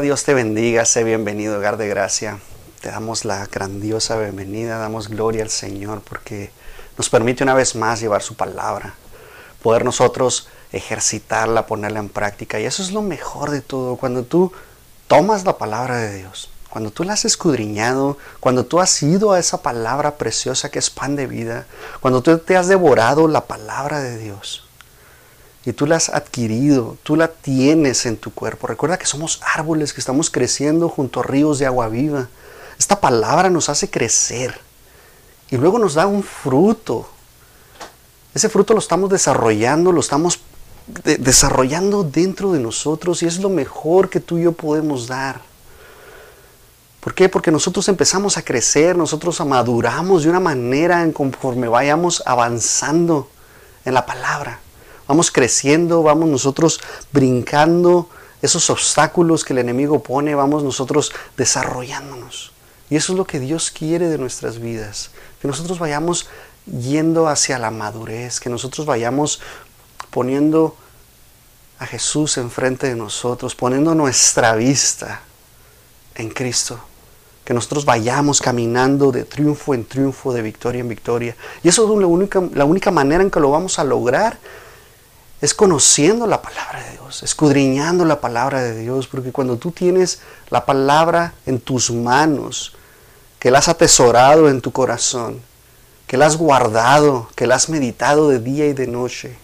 [0.00, 2.38] Dios te bendiga, sé bienvenido, hogar de gracia.
[2.80, 6.50] Te damos la grandiosa bienvenida, damos gloria al Señor porque
[6.96, 8.94] nos permite una vez más llevar su palabra,
[9.62, 12.58] poder nosotros ejercitarla, ponerla en práctica.
[12.58, 14.52] Y eso es lo mejor de todo, cuando tú
[15.08, 19.38] tomas la palabra de Dios, cuando tú la has escudriñado, cuando tú has ido a
[19.38, 21.66] esa palabra preciosa que es pan de vida,
[22.00, 24.64] cuando tú te has devorado la palabra de Dios
[25.64, 28.66] y tú la has adquirido, tú la tienes en tu cuerpo.
[28.66, 32.28] Recuerda que somos árboles que estamos creciendo junto a ríos de agua viva.
[32.78, 34.58] Esta palabra nos hace crecer
[35.50, 37.08] y luego nos da un fruto.
[38.34, 40.40] Ese fruto lo estamos desarrollando, lo estamos
[41.04, 45.40] desarrollando dentro de nosotros y es lo mejor que tú y yo podemos dar.
[46.98, 47.28] ¿Por qué?
[47.28, 53.28] Porque nosotros empezamos a crecer, nosotros maduramos de una manera en conforme vayamos avanzando
[53.84, 54.60] en la palabra.
[55.08, 56.80] Vamos creciendo, vamos nosotros
[57.12, 58.08] brincando
[58.40, 62.52] esos obstáculos que el enemigo pone, vamos nosotros desarrollándonos.
[62.90, 66.28] Y eso es lo que Dios quiere de nuestras vidas, que nosotros vayamos
[66.66, 69.40] yendo hacia la madurez, que nosotros vayamos
[70.10, 70.76] poniendo
[71.78, 75.22] a Jesús enfrente de nosotros, poniendo nuestra vista
[76.14, 76.78] en Cristo.
[77.44, 81.36] Que nosotros vayamos caminando de triunfo en triunfo, de victoria en victoria.
[81.64, 84.38] Y eso es la única, la única manera en que lo vamos a lograr.
[85.42, 90.20] Es conociendo la palabra de Dios, escudriñando la palabra de Dios, porque cuando tú tienes
[90.50, 92.74] la palabra en tus manos,
[93.40, 95.42] que la has atesorado en tu corazón,
[96.06, 99.36] que la has guardado, que la has meditado de día y de noche,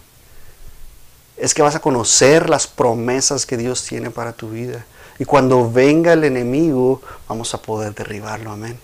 [1.36, 4.86] es que vas a conocer las promesas que Dios tiene para tu vida.
[5.18, 8.52] Y cuando venga el enemigo, vamos a poder derribarlo.
[8.52, 8.78] Amén.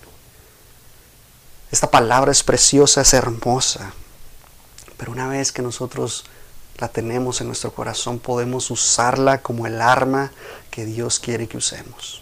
[1.71, 3.93] Esta palabra es preciosa, es hermosa.
[4.97, 6.25] Pero una vez que nosotros
[6.77, 10.31] la tenemos en nuestro corazón, podemos usarla como el arma
[10.71, 12.21] que Dios quiere que usemos.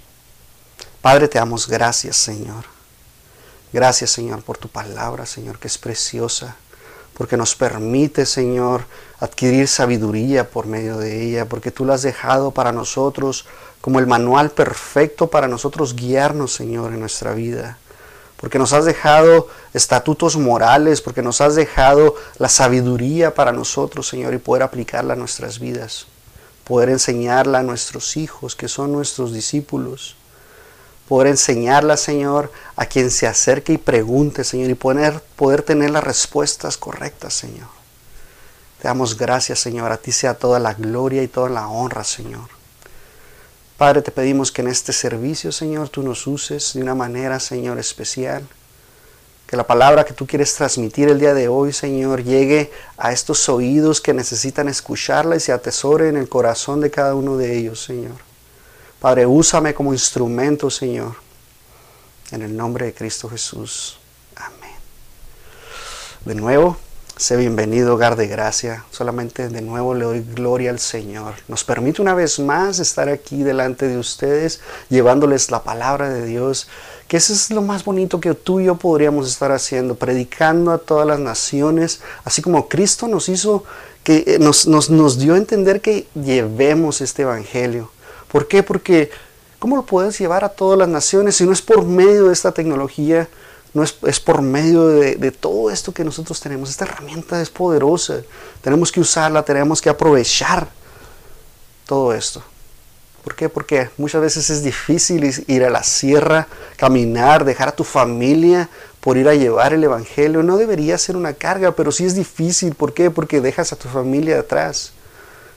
[1.01, 2.65] Padre, te damos gracias, Señor.
[3.71, 6.55] Gracias, Señor, por tu palabra, Señor, que es preciosa
[7.13, 8.85] porque nos permite, Señor,
[9.19, 13.45] adquirir sabiduría por medio de ella, porque tú la has dejado para nosotros
[13.81, 17.77] como el manual perfecto para nosotros guiarnos, Señor, en nuestra vida.
[18.43, 24.33] Porque nos has dejado estatutos morales, porque nos has dejado la sabiduría para nosotros, Señor,
[24.33, 26.07] y poder aplicarla a nuestras vidas.
[26.65, 30.17] Poder enseñarla a nuestros hijos, que son nuestros discípulos
[31.07, 36.03] poder enseñarla, Señor, a quien se acerque y pregunte, Señor, y poder, poder tener las
[36.03, 37.67] respuestas correctas, Señor.
[38.81, 39.91] Te damos gracias, Señor.
[39.91, 42.49] A ti sea toda la gloria y toda la honra, Señor.
[43.83, 47.77] Padre, te pedimos que en este servicio, Señor, tú nos uses de una manera, Señor,
[47.77, 48.47] especial.
[49.45, 53.49] Que la palabra que tú quieres transmitir el día de hoy, Señor, llegue a estos
[53.49, 57.83] oídos que necesitan escucharla y se atesore en el corazón de cada uno de ellos,
[57.83, 58.15] Señor.
[59.01, 61.15] Padre, úsame como instrumento, Señor.
[62.31, 63.99] En el nombre de Cristo Jesús.
[64.37, 64.77] Amén.
[66.23, 66.77] De nuevo,
[67.15, 68.85] sé bienvenido, hogar de gracia.
[68.91, 71.35] Solamente de nuevo le doy gloria al Señor.
[71.47, 76.67] Nos permite una vez más estar aquí delante de ustedes, llevándoles la palabra de Dios.
[77.07, 80.79] Que eso es lo más bonito que tú y yo podríamos estar haciendo, predicando a
[80.79, 83.63] todas las naciones, así como Cristo nos hizo,
[84.03, 87.91] que nos, nos, nos dio a entender que llevemos este Evangelio.
[88.31, 88.63] ¿Por qué?
[88.63, 89.11] Porque
[89.59, 92.51] ¿cómo lo puedes llevar a todas las naciones si no es por medio de esta
[92.51, 93.29] tecnología?
[93.73, 96.69] No es, es por medio de, de, todo esto que nosotros tenemos.
[96.69, 98.21] Esta herramienta es poderosa.
[98.61, 100.67] Tenemos que usarla, tenemos que aprovechar
[101.87, 102.43] todo esto.
[103.23, 103.47] ¿Por qué?
[103.47, 108.69] Porque muchas veces es difícil ir a la sierra, caminar, dejar a tu familia
[108.99, 110.43] por ir a llevar el Evangelio.
[110.43, 112.75] No debería ser una carga, pero sí es difícil.
[112.75, 113.09] ¿Por qué?
[113.09, 114.91] Porque dejas a tu familia atrás.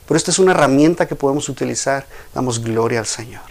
[0.07, 2.07] Pero esta es una herramienta que podemos utilizar.
[2.33, 3.43] Damos gloria al Señor.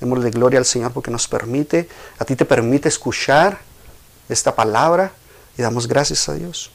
[0.00, 1.88] Démosle gloria al Señor porque nos permite,
[2.18, 3.58] a ti te permite escuchar
[4.28, 5.12] esta palabra
[5.56, 6.70] y damos gracias a Dios.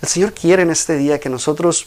[0.00, 1.86] El Señor quiere en este día que nosotros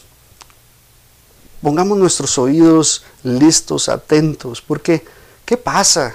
[1.62, 5.04] pongamos nuestros oídos listos, atentos, porque
[5.44, 6.14] ¿qué pasa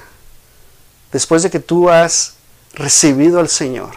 [1.11, 2.33] después de que tú has
[2.73, 3.91] recibido al Señor?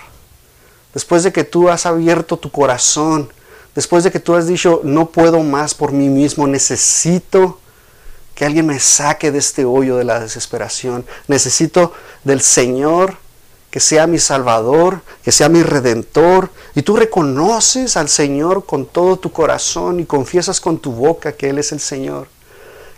[0.95, 3.33] Después de que tú has abierto tu corazón
[3.75, 7.59] Después de que tú has dicho, no puedo más por mí mismo, necesito
[8.35, 11.07] que alguien me saque de este hoyo de la desesperación.
[11.27, 11.93] Necesito
[12.25, 13.17] del Señor
[13.73, 16.51] que sea mi Salvador, que sea mi Redentor.
[16.77, 21.49] Y tú reconoces al Señor con todo tu corazón y confiesas con tu boca que
[21.49, 22.29] Él es el Señor.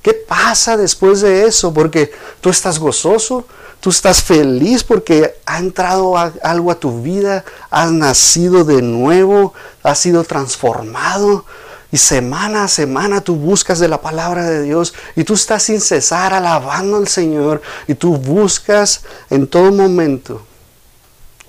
[0.03, 1.73] ¿Qué pasa después de eso?
[1.73, 2.13] Porque
[2.43, 3.47] tú estás gozoso,
[3.85, 9.99] Tú estás feliz porque ha entrado algo a tu vida, has nacido de nuevo, has
[9.99, 11.45] sido transformado.
[11.93, 15.83] Y semana a semana tú buscas de la palabra de Dios y tú estás sin
[15.83, 20.41] cesar alabando al Señor y tú buscas en todo momento.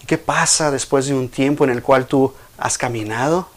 [0.07, 3.49] ¿Qué pasa después de un tiempo en el cual tú has caminado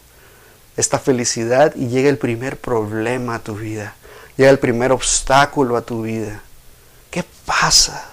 [0.76, 3.94] esta felicidad y llega el primer problema a tu vida?
[4.36, 6.42] Llega el primer obstáculo a tu vida.
[7.10, 8.08] ¿Qué pasa?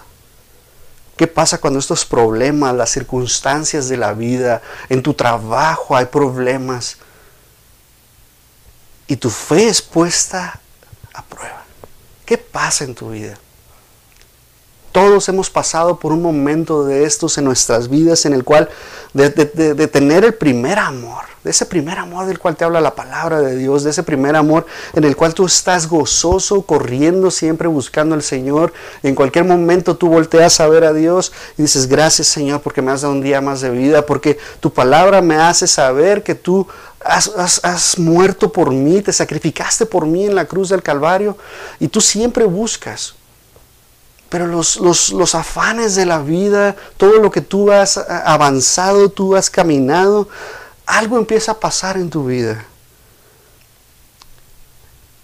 [1.16, 6.98] ¿Qué pasa cuando estos problemas, las circunstancias de la vida, en tu trabajo hay problemas?
[9.06, 10.60] y tu fe es puesta
[11.12, 11.64] a prueba.
[12.24, 13.38] ¿Qué pasa en tu vida?
[14.96, 18.70] Todos hemos pasado por un momento de estos en nuestras vidas en el cual
[19.12, 23.42] de, tener el primer amor, de ese primer amor del cual te habla la palabra
[23.42, 24.64] de Dios, de ese primer amor
[24.94, 28.72] en el cual tú estás gozoso, corriendo siempre buscando al Señor.
[29.02, 32.90] En cualquier momento tú volteas a ver a Dios y dices, gracias Señor porque me
[32.90, 36.66] has dado un día más de vida, porque tu palabra me hace saber que tú
[37.04, 41.36] has, muerto por mí, te sacrificaste por mí en la cruz del Calvario
[41.78, 43.15] y tú siempre buscas.
[44.28, 49.48] Pero los, los, afanes de la vida, todo lo que tú has avanzado, tú has
[49.48, 50.28] caminado,
[50.84, 52.64] algo empieza a pasar en tu vida.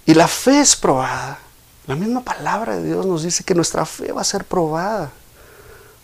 [0.06, 1.38] Y la fe es probada.
[1.86, 5.10] La misma palabra de Dios nos dice que nuestra fe va a ser probada.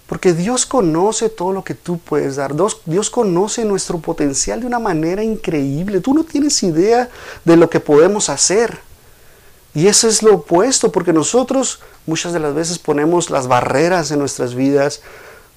[0.09, 2.55] Porque Dios conoce todo lo que tú puedes dar.
[2.87, 6.01] Dios, conoce nuestro potencial de una manera increíble.
[6.01, 7.11] Tú no tienes idea
[7.44, 8.81] de lo que podemos hacer.
[9.79, 14.19] Y eso es lo opuesto, porque nosotros muchas de las veces ponemos las barreras en
[14.19, 15.03] nuestras vidas,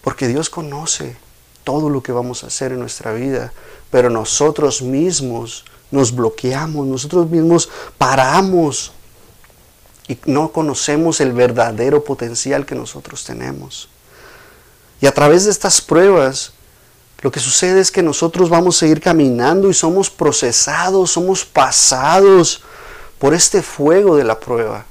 [0.04, 1.18] porque Dios conoce
[1.64, 3.52] todo lo que vamos a hacer en nuestra vida.
[3.90, 8.92] Pero nosotros mismos nos bloqueamos, nosotros mismos paramos
[10.08, 13.90] y no conocemos el verdadero potencial que nosotros tenemos.
[15.02, 16.54] Y a través de estas pruebas,
[17.24, 22.62] lo que sucede es que nosotros vamos a ir caminando y somos procesados, somos pasados
[23.22, 24.84] por este fuego de la prueba.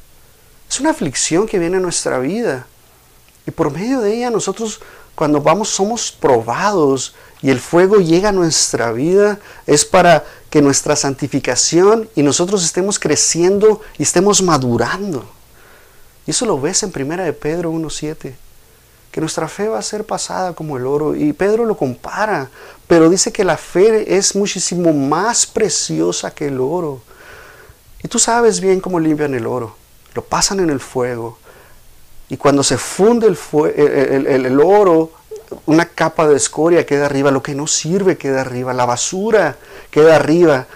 [0.68, 2.64] Es una aflicción que viene a nuestra vida.
[3.44, 4.80] Y por medio de ella nosotros
[5.16, 7.12] cuando vamos somos probados
[7.42, 13.00] y el fuego llega a nuestra vida es para que nuestra santificación y nosotros estemos
[13.00, 15.28] creciendo y estemos madurando.
[16.24, 18.34] Y eso lo ves en 1 de Pedro 1.7
[19.10, 21.16] que nuestra fe va a ser pasada como el oro.
[21.16, 22.48] Y Pedro lo compara,
[22.86, 27.02] pero dice que la fe es muchísimo más preciosa que el oro.
[28.02, 29.76] Y tú sabes bien cómo limpian el oro.
[30.14, 31.38] Lo pasan en el fuego.
[32.28, 35.12] Y cuando se funde el, el, oro,
[35.66, 39.56] una capa de escoria queda arriba, lo que no sirve queda arriba, la basura
[39.90, 40.66] queda arriba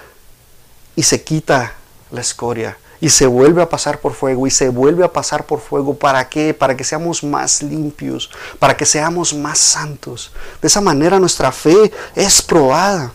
[0.97, 1.75] y se quita
[2.11, 5.61] la escoria y se vuelve a pasar por fuego y se vuelve a pasar por
[5.61, 5.95] fuego.
[5.95, 6.55] ¿Para qué?
[6.55, 10.33] Para que seamos más limpios, para que seamos más santos.
[10.63, 13.13] De esa manera nuestra fe es probada.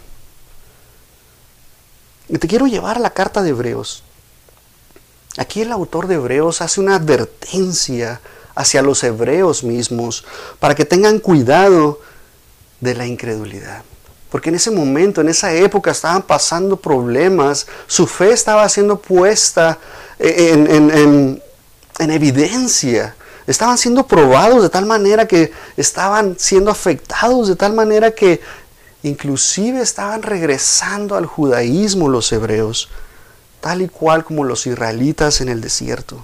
[2.38, 4.04] Te quiero llevar a la carta de Hebreos.
[5.38, 8.22] Aquí el autor de Hebreos hace una advertencia
[8.56, 10.26] hacia los hebreos mismos
[10.60, 12.02] para que tengan cuidado
[12.82, 13.84] de la incredulidad.
[14.30, 19.80] Porque en ese momento, en esa época, estaban pasando problemas, su fe estaba siendo puesta
[20.20, 21.42] en,
[21.98, 23.16] evidencia,
[23.48, 28.40] estaban siendo probados de tal manera que estaban siendo afectados, de tal manera que
[29.04, 32.90] inclusive estaban regresando al judaísmo los hebreos,
[33.62, 36.22] tal y cual como los israelitas en el desierto.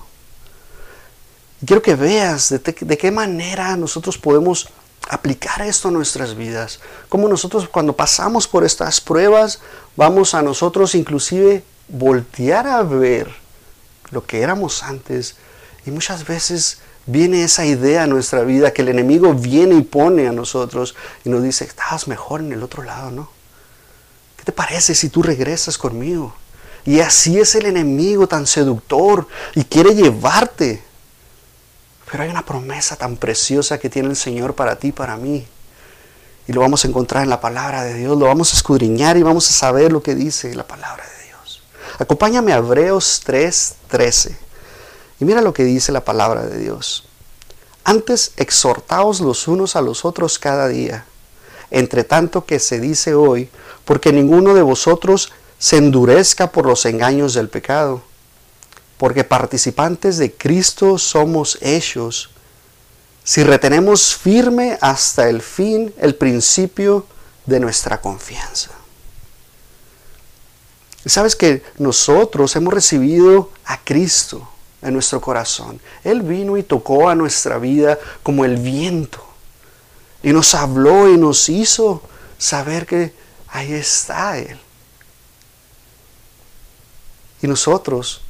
[1.65, 4.69] quiero que veas de qué manera nosotros podemos
[5.09, 6.79] aplicar esto a nuestras vidas.
[7.09, 9.59] Como nosotros cuando pasamos por estas pruebas,
[9.95, 13.33] vamos a nosotros inclusive voltear a ver
[14.11, 15.35] lo que éramos antes.
[15.85, 20.27] Y muchas veces viene esa idea a nuestra vida que el enemigo viene y pone
[20.27, 23.29] a nosotros y nos dice, estabas mejor en el otro lado, ¿no?
[24.37, 26.35] ¿Qué te parece si tú regresas conmigo?
[26.85, 30.83] Y así es el enemigo tan seductor y quiere llevarte
[32.09, 35.45] pero hay una promesa tan preciosa que tiene el Señor para ti, para mí.
[36.47, 38.17] Y lo vamos a encontrar en la palabra de Dios.
[38.17, 41.63] Lo vamos a escudriñar y vamos a saber lo que dice la palabra de Dios.
[41.97, 44.37] Acompáñame a Hebreos 3:13.
[45.19, 47.05] Y mira lo que dice la palabra de Dios.
[47.83, 51.05] Antes exhortaos los unos a los otros cada día,
[51.71, 53.49] entre tanto que se dice hoy,
[53.85, 58.01] porque ninguno de vosotros se endurezca por los engaños del pecado
[58.97, 62.29] porque participantes de Cristo somos hechos
[63.23, 67.05] si retenemos firme hasta el fin el principio
[67.45, 68.71] de nuestra confianza.
[71.05, 74.47] Sabes que nosotros hemos recibido a Cristo
[74.85, 75.81] en nuestro corazón.
[76.03, 79.23] Él vino y tocó a nuestra vida como el viento.
[80.23, 82.01] Y nos habló y nos hizo
[82.37, 83.13] saber que
[83.47, 84.59] ahí está Él.
[87.41, 88.21] Y nosotros,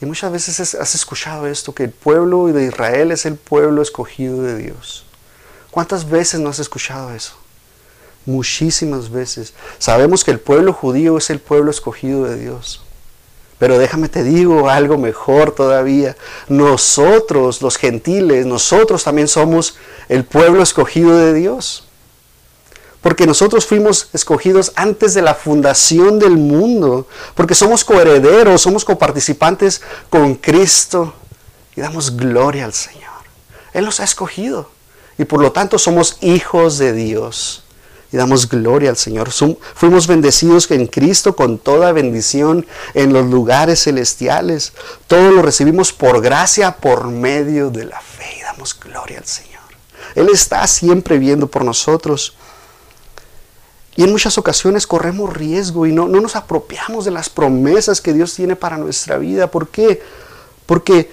[0.00, 4.42] y muchas veces has escuchado esto, que el pueblo de Israel es el pueblo escogido
[4.42, 5.04] de Dios.
[5.70, 7.34] ¿Cuántas veces no has escuchado eso?
[8.24, 9.52] Muchísimas veces.
[9.78, 12.85] Sabemos que el pueblo judío es el pueblo escogido de Dios.
[13.58, 16.16] Pero déjame te digo algo mejor todavía.
[16.48, 19.76] Nosotros, los gentiles, nosotros también somos
[20.08, 21.84] el pueblo escogido de Dios.
[23.00, 27.06] Porque nosotros fuimos escogidos antes de la fundación del mundo.
[27.34, 31.14] Porque somos coherederos, somos coparticipantes con Cristo.
[31.74, 33.04] Y damos gloria al Señor.
[33.72, 34.70] Él nos ha escogido.
[35.18, 37.65] Y por lo tanto somos hijos de Dios
[38.12, 39.30] y damos gloria al Señor.
[39.30, 44.72] Fuimos bendecidos en Cristo con toda bendición en los lugares celestiales.
[45.06, 48.38] Todo lo recibimos por gracia, por medio de la fe.
[48.38, 49.56] Y damos gloria al Señor.
[50.14, 52.36] Él está siempre viendo por nosotros.
[53.96, 58.12] Y en muchas ocasiones corremos riesgo y no, no nos apropiamos de las promesas que
[58.12, 59.50] Dios tiene para nuestra vida.
[59.50, 60.02] ¿Por qué?
[60.66, 61.10] Porque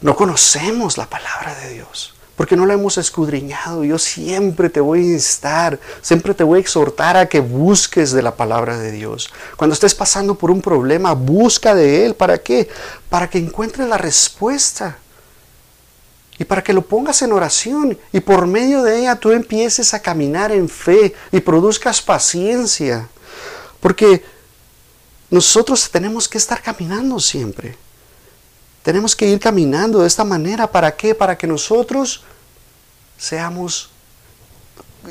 [0.00, 3.82] no conocemos la palabra de Dios porque no la hemos escudriñado.
[3.82, 8.22] Yo siempre te voy a instar, siempre te voy a exhortar a que busques de
[8.22, 9.30] la palabra de Dios.
[9.56, 12.14] Cuando estés pasando por un problema, busca de Él.
[12.14, 12.68] ¿Para qué?
[13.08, 14.98] Para que encuentres la respuesta.
[16.38, 20.02] Y para que lo pongas en oración y por medio de ella tú empieces a
[20.02, 23.08] caminar en fe y produzcas paciencia.
[23.80, 24.22] Porque
[25.30, 27.85] nosotros tenemos que estar caminando siempre.
[28.86, 30.70] Tenemos que ir caminando de esta manera.
[30.70, 31.12] ¿Para qué?
[31.12, 32.22] Para que nosotros
[33.18, 33.90] seamos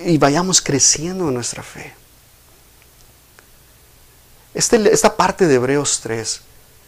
[0.05, 1.94] y vayamos creciendo en nuestra fe.
[4.53, 6.39] Este, esta parte de Hebreos 3,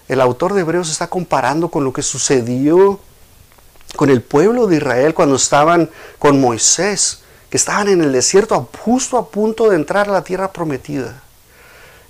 [0.08, 3.02] el autor de Hebreos está comparando con lo que sucedió
[3.98, 5.90] con el pueblo de Israel cuando estaban
[6.20, 10.54] con Moisés, que estaban en el desierto justo a punto de entrar a la tierra
[10.54, 11.22] prometida.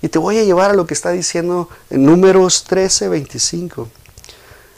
[0.02, 3.88] Y te voy a llevar a lo que está diciendo en números 13, 25.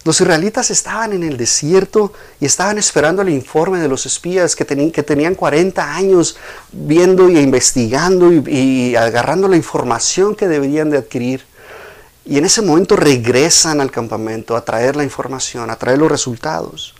[0.03, 4.65] Los israelitas estaban en el desierto y estaban esperando el informe de los espías que,
[4.65, 6.39] que tenían 40 años
[6.73, 11.45] viendo y investigando y, agarrando la información que deberían de adquirir.
[12.25, 16.95] Y en ese momento regresan al campamento a traer la información, a traer los resultados.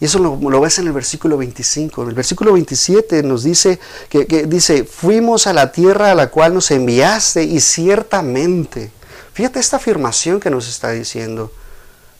[0.00, 2.02] Y eso lo, lo ves en el versículo 25.
[2.02, 6.30] En el versículo 27 nos dice que, que dice, fuimos a la tierra a la
[6.30, 8.90] cual nos enviaste y ciertamente,
[9.34, 11.52] fíjate esta afirmación que nos está diciendo,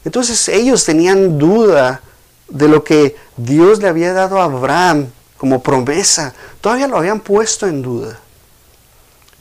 [0.03, 2.01] entonces ellos tenían duda
[2.47, 6.33] de lo que Dios le había dado a Abraham como promesa.
[6.59, 8.19] Todavía lo habían puesto en duda.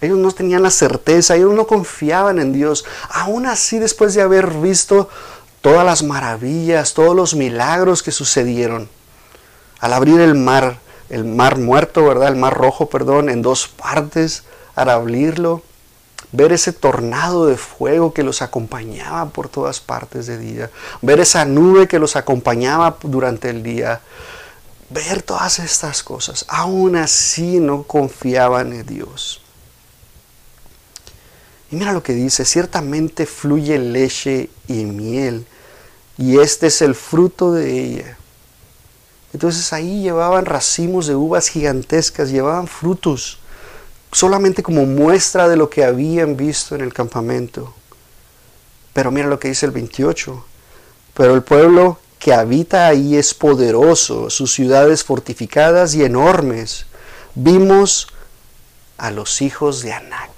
[0.00, 2.85] Ellos no tenían la certeza, ellos no confiaban en Dios.
[3.11, 5.11] Aún así, después de haber visto
[5.61, 8.88] todas las maravillas, todos los milagros que sucedieron,
[9.79, 10.79] al abrir el mar,
[11.11, 12.29] el mar muerto, ¿verdad?
[12.29, 15.62] El mar rojo, perdón, en dos partes, al abrirlo,
[16.33, 20.71] ver ese tornado de fuego que los acompañaba por todas partes de día,
[21.03, 24.01] ver esa nube que los acompañaba durante el día,
[24.91, 26.45] ver todas estas cosas.
[26.49, 29.43] Aún así no confiaban en Dios.
[31.71, 35.47] Y mira lo que dice, ciertamente fluye leche y miel,
[36.19, 38.17] y este es el fruto de ella.
[39.33, 43.39] Entonces ahí llevaban racimos de uvas gigantescas, llevaban frutos
[44.12, 47.75] solamente como muestra de lo que habían visto en el campamento.
[48.93, 50.45] Pero mira lo que dice el 28.
[51.14, 56.87] Pero el pueblo que habita ahí es poderoso, sus ciudades fortificadas y enormes.
[57.35, 58.09] Vimos
[58.99, 60.31] a los hijos de Anac.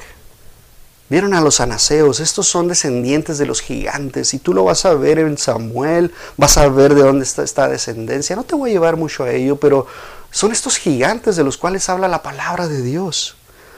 [1.08, 4.94] Vieron a los anaseos, estos son descendientes de los gigantes, y tú lo vas a
[4.94, 8.34] ver en Samuel, vas a ver de dónde está esta descendencia.
[8.34, 9.86] No te voy a llevar mucho a ello, pero
[10.30, 13.36] son estos gigantes de los cuales habla la palabra de Dios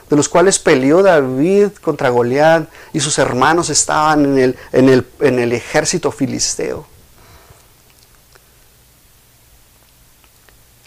[0.08, 5.06] de los cuales peleó David contra Goliat y sus hermanos estaban en el, en el,
[5.20, 6.86] en el ejército filisteo.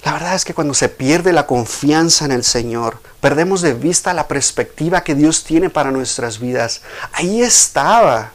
[0.03, 4.13] La verdad es que cuando se pierde la confianza en el Señor, perdemos de vista
[4.13, 6.81] la perspectiva que Dios tiene para nuestras vidas.
[7.11, 8.31] Ahí estaba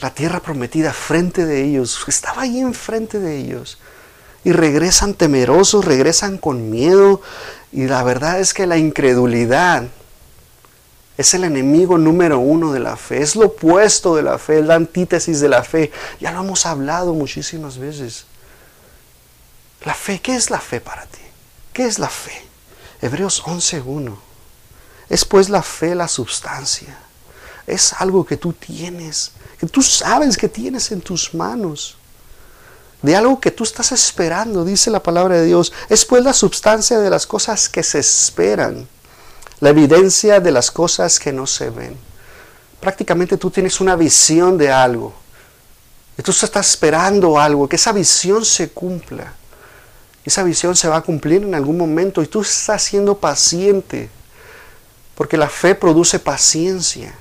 [0.00, 3.78] la tierra prometida frente de ellos, estaba ahí enfrente de ellos.
[4.44, 7.22] Y regresan temerosos, regresan con miedo,
[7.72, 9.84] y la verdad es que la incredulidad
[11.18, 14.66] es el enemigo número uno de la fe, es lo opuesto de la fe, es
[14.66, 15.90] la antítesis de la fe.
[16.20, 18.24] Ya lo hemos hablado muchísimas veces.
[19.84, 21.18] La fe, ¿qué es la fe para ti?
[21.72, 22.40] ¿Qué es la fe?
[23.02, 24.16] Hebreos 11.1.
[25.08, 26.96] Es pues la fe la sustancia.
[27.66, 31.96] Es algo que tú tienes, que tú sabes que tienes en tus manos
[33.02, 35.72] de algo que tú estás esperando, dice la palabra de Dios.
[35.88, 38.88] Es pues la substancia de las cosas que se esperan,
[39.60, 41.96] la evidencia de las cosas que no se ven.
[42.80, 45.12] prácticamente tú tienes una visión de algo.
[46.16, 49.34] Y tú estás esperando algo, que esa visión se cumpla.
[50.24, 54.10] Esa visión se va a cumplir en algún momento y tú estás siendo paciente.
[55.14, 57.14] Porque la fe produce paciencia.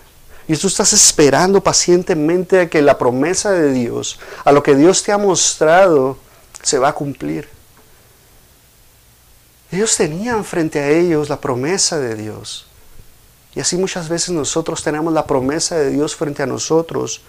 [0.47, 5.03] Y tú estás esperando pacientemente a que la promesa de Dios, a lo que Dios
[5.03, 6.17] te ha mostrado,
[6.61, 7.49] se va a cumplir.
[9.71, 12.67] Ellos tenían frente a ellos la promesa de Dios.
[13.53, 17.21] Y así muchas veces nosotros tenemos la promesa de Dios frente a nosotros,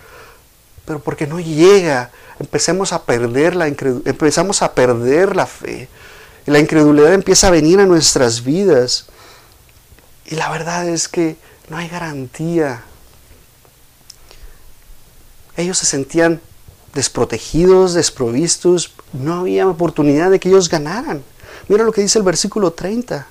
[0.84, 5.88] pero porque no llega, empecemos a perder la empezamos a perder la fe.
[6.46, 9.06] Y la incredulidad empieza a venir a nuestras vidas.
[10.26, 11.36] Y la verdad es que
[11.68, 12.84] no hay garantía.
[15.58, 16.40] Ellos se sentían
[16.94, 21.20] desprotegidos, desprovistos, no había oportunidad de que ellos ganaran.
[21.66, 23.26] Mira lo que dice el versículo 30.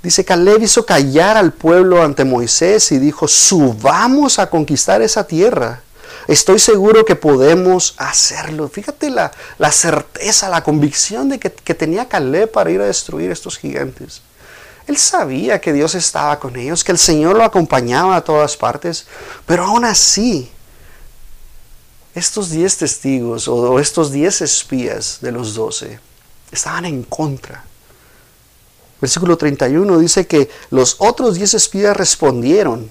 [0.00, 5.82] Dice, Caleb hizo callar al pueblo ante Moisés y dijo, subamos a conquistar esa tierra.
[6.28, 8.68] Estoy seguro que podemos hacerlo.
[8.68, 13.32] Fíjate la, la certeza, la convicción de que, que tenía Caleb para ir a destruir
[13.32, 14.22] estos gigantes.
[14.86, 19.08] Él sabía que Dios estaba con ellos, que el Señor lo acompañaba a todas partes,
[19.46, 20.52] pero aún así,
[22.14, 26.00] estos diez testigos o estos diez espías de los doce
[26.50, 27.64] estaban en contra.
[29.00, 32.90] Versículo 31 dice que los otros diez espías respondieron,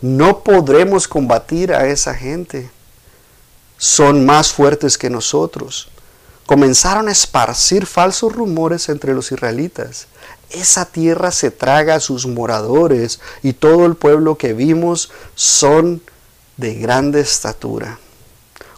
[0.00, 2.70] no podremos combatir a esa gente.
[3.78, 5.88] Son más fuertes que nosotros.
[6.46, 10.06] Comenzaron a esparcir falsos rumores entre los israelitas.
[10.50, 16.02] Esa tierra se traga a sus moradores y todo el pueblo que vimos son
[16.58, 17.98] de grande estatura.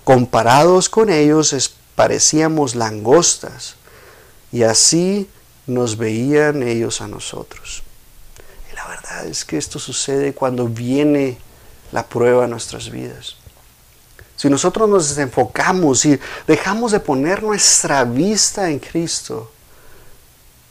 [0.06, 3.75] Comparados con ellos parecíamos langostas
[4.52, 5.28] y así
[5.66, 7.82] nos veían ellos a nosotros.
[8.71, 11.38] Y la verdad es que esto sucede cuando viene
[11.90, 13.34] la prueba a nuestras vidas.
[14.36, 19.50] Si nosotros nos desenfocamos y dejamos de poner nuestra vista en Cristo,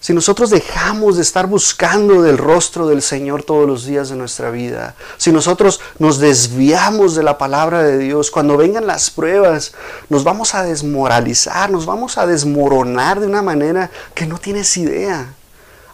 [0.05, 4.51] si nosotros dejamos de estar buscando del rostro del Señor todos los días de nuestra
[4.51, 9.73] vida, si nosotros nos desviamos de la palabra de Dios, cuando vengan las pruebas,
[10.09, 15.33] nos vamos a desmoralizar, nos vamos a desmoronar de una manera que no tienes idea,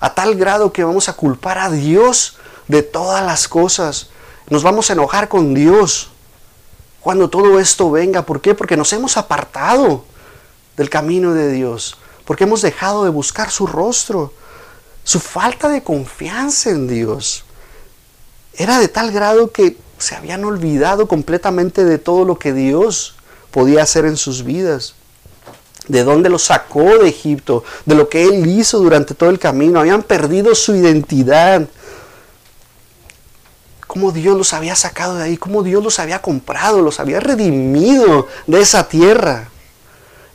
[0.02, 2.36] a tal grado que vamos a culpar a Dios
[2.68, 4.10] de todas las cosas,
[4.50, 6.10] nos vamos a enojar con Dios
[7.00, 8.26] cuando todo esto venga.
[8.26, 8.56] ¿Por qué?
[8.56, 10.04] Porque nos hemos apartado
[10.76, 14.34] del camino de Dios porque hemos dejado de buscar su rostro.
[15.04, 17.44] Su falta de confianza en Dios
[18.54, 23.16] era de tal grado que se habían olvidado completamente de todo lo que Dios
[23.52, 24.96] podía hacer en sus vidas.
[25.88, 29.80] De dónde los sacó de Egipto, de lo que Él hizo durante todo el camino.
[29.80, 31.68] Habían perdido su identidad.
[33.88, 38.28] Cómo Dios los había sacado de ahí, cómo Dios los había comprado, los había redimido
[38.48, 39.51] de esa tierra.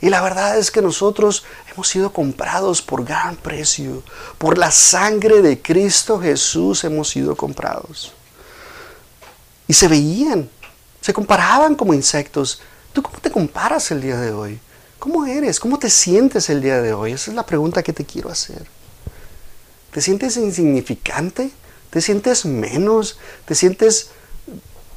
[0.01, 4.03] Y la verdad es que nosotros hemos sido comprados por gran precio.
[4.39, 8.13] Por la sangre de Cristo Jesús hemos sido comprados.
[9.67, 10.49] Y se veían,
[11.01, 12.61] se comparaban como insectos.
[12.93, 14.61] ¿Tú cómo te comparas el día de hoy?
[14.99, 15.61] ¿Cómo eres?
[15.61, 17.13] ¿Cómo te sientes el día de hoy?
[17.13, 18.67] Esa es la pregunta que te quiero hacer.
[19.91, 21.51] ¿Te sientes insignificante?
[21.91, 23.19] ¿Te sientes menos?
[23.47, 24.11] ¿Te sientes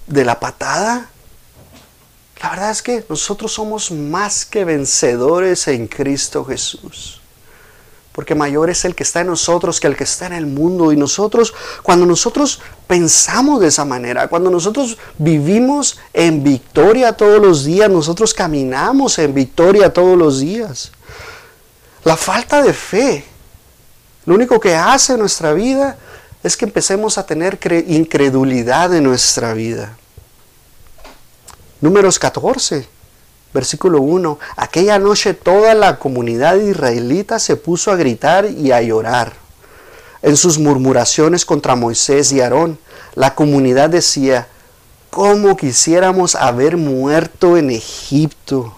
[0.08, 1.10] de la patada?
[2.41, 7.19] La verdad es que nosotros somos más que vencedores en Cristo Jesús.
[8.13, 10.91] Porque mayor es el que está en nosotros que el que está en el mundo.
[10.91, 17.65] Y nosotros, cuando nosotros pensamos de esa manera, cuando nosotros vivimos en victoria todos los
[17.65, 20.91] días, nosotros caminamos en victoria todos los días.
[22.04, 23.25] La falta de fe,
[24.25, 25.97] lo único que hace en nuestra vida
[26.41, 29.97] es que empecemos a tener incredulidad en nuestra vida.
[31.82, 32.86] Números 14,
[33.54, 34.38] versículo 1.
[34.58, 39.34] Aquella noche toda la comunidad israelita se puso a gritar y a llorar.
[40.22, 42.78] En sus murmuraciones contra Moisés y Aarón,
[43.15, 44.50] la comunidad decía,
[45.10, 48.76] ¿cómo quisiéramos haber muerto en Egipto?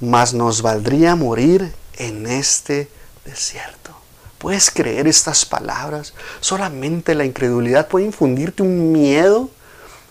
[0.00, 2.88] Mas nos valdría morir en este
[3.24, 3.90] desierto.
[4.38, 6.14] ¿Puedes creer estas palabras?
[6.40, 9.50] Solamente la incredulidad puede infundirte un miedo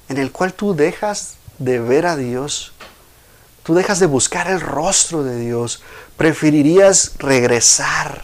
[0.09, 2.73] en el cual tú dejas de ver a Dios,
[3.63, 5.81] tú dejas de buscar el rostro de Dios,
[6.15, 8.23] preferirías regresar.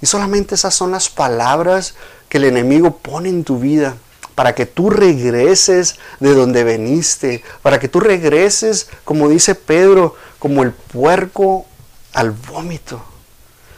[0.00, 1.94] Y solamente esas son las palabras
[2.28, 3.96] que el enemigo pone en tu vida
[4.34, 10.62] para que tú regreses de donde veniste, para que tú regreses, como dice Pedro, como
[10.62, 11.66] el puerco
[12.12, 13.11] al vómito.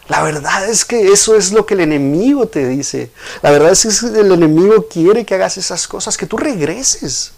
[0.09, 3.11] La verdad es que eso es lo que el enemigo te dice.
[3.41, 7.33] La verdad es que el enemigo quiere que hagas esas cosas, que tú regreses.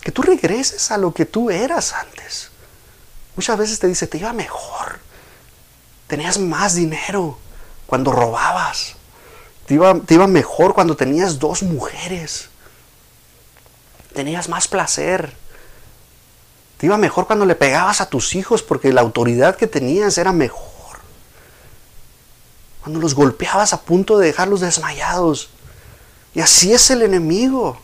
[0.00, 2.50] Que tú regreses a lo que tú eras antes.
[3.36, 5.00] Muchas veces te dice, te iba mejor.
[6.06, 7.38] Tenías más dinero
[7.86, 8.94] cuando robabas.
[9.66, 12.48] Te iba, te iba mejor cuando tenías dos mujeres.
[14.14, 15.34] Tenías más placer.
[16.78, 20.32] Te iba mejor cuando le pegabas a tus hijos porque la autoridad que tenías era
[20.32, 20.71] mejor
[22.82, 25.48] cuando los golpeabas a punto de dejarlos desmayados.
[26.34, 27.78] Y así es el enemigo.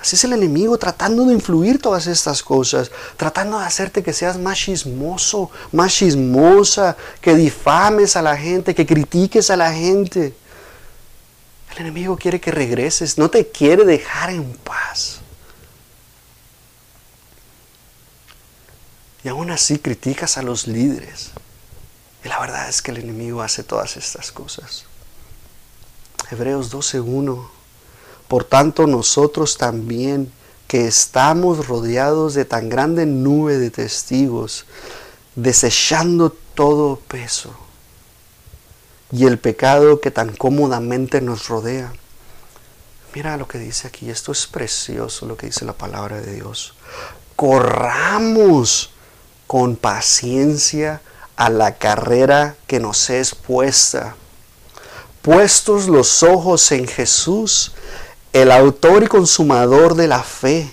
[0.00, 4.38] Así es el enemigo tratando de influir todas estas cosas, tratando de hacerte que seas
[4.38, 10.34] más chismoso, más chismosa, que difames a la gente, que critiques a la gente.
[11.72, 15.20] El enemigo quiere que regreses, no te quiere dejar en paz.
[19.24, 21.32] Y aún así criticas a los líderes.
[22.26, 24.84] Y la verdad es que el enemigo hace todas estas cosas.
[26.28, 27.46] Hebreos 12.1.
[28.26, 30.32] Por tanto, nosotros también,
[30.66, 34.66] que estamos rodeados de tan grande nube de testigos,
[35.36, 37.54] desechando todo peso
[39.12, 41.92] y el pecado que tan cómodamente nos rodea.
[43.14, 46.74] Mira lo que dice aquí, esto es precioso lo que dice la palabra de Dios.
[47.36, 48.90] Corramos
[49.46, 51.02] con paciencia
[51.36, 54.16] a la carrera que nos es puesta.
[55.22, 57.72] Puestos los ojos en Jesús,
[58.32, 60.70] el autor y consumador de la fe,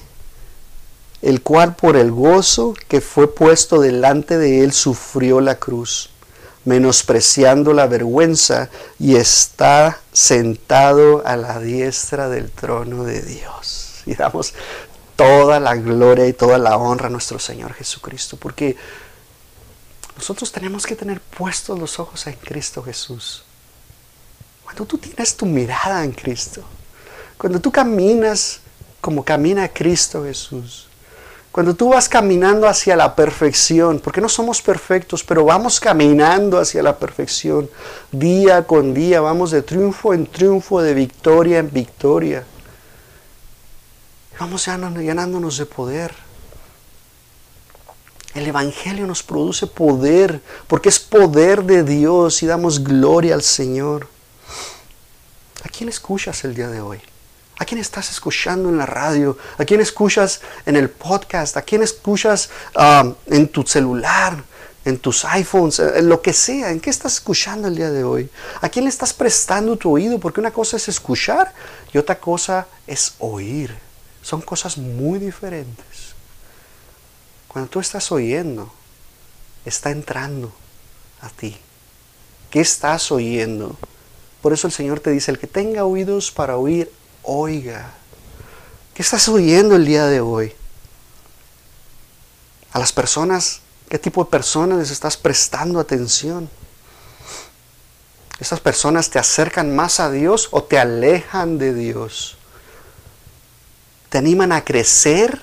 [1.22, 6.10] el cual por el gozo que fue puesto delante de él sufrió la cruz,
[6.66, 14.04] menospreciando la vergüenza, y está sentado a la diestra del trono de Dios.
[14.06, 14.54] Y damos
[15.16, 18.76] toda la gloria y toda la honra a nuestro Señor Jesucristo, porque
[20.16, 23.44] nosotros tenemos que tener puestos los ojos en Cristo Jesús.
[24.64, 26.64] Cuando tú tienes tu mirada en Cristo,
[27.38, 28.60] cuando tú caminas
[29.02, 30.88] como camina Cristo Jesús,
[31.52, 36.82] cuando tú vas caminando hacia la perfección, porque no somos perfectos, pero vamos caminando hacia
[36.82, 37.70] la perfección,
[38.12, 42.44] día con día, vamos de triunfo en triunfo, de victoria en victoria.
[44.40, 46.23] Vamos llenándonos de poder.
[48.34, 54.08] El Evangelio nos produce poder, porque es poder de Dios y damos gloria al Señor.
[55.64, 57.00] ¿A quién escuchas el día de hoy?
[57.60, 59.38] ¿A quién estás escuchando en la radio?
[59.58, 61.56] ¿A quién escuchas en el podcast?
[61.58, 64.44] ¿A quién escuchas um, en tu celular?
[64.86, 68.30] en tus iPhones, en lo que sea, ¿en qué estás escuchando el día de hoy?
[68.62, 70.20] ¿A quién le estás prestando tu oído?
[70.20, 71.54] Porque una cosa es escuchar
[71.94, 73.74] y otra cosa es oír.
[74.22, 75.86] Son cosas muy diferentes.
[77.54, 78.74] Cuando tú estás oyendo,
[79.64, 80.52] está entrando
[81.22, 81.56] a ti.
[82.50, 83.78] ¿Qué estás oyendo?
[84.42, 87.94] Por eso el Señor te dice, el que tenga oídos para oír, oiga.
[88.96, 90.54] ¿Qué estás oyendo el día de hoy?
[92.72, 96.50] A las personas, ¿qué tipo de personas les estás prestando atención?
[98.40, 102.36] ¿Estas personas te acercan más a Dios o te alejan de Dios?
[104.10, 105.42] ¿Te animan a crecer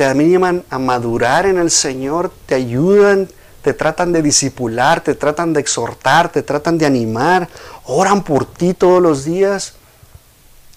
[0.00, 3.28] te animan a madurar en el Señor, te ayudan,
[3.60, 7.50] te tratan de disipular, te tratan de exhortar, te tratan de animar,
[7.84, 9.74] oran por ti todos los días.